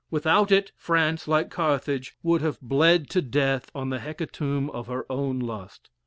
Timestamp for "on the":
3.75-3.99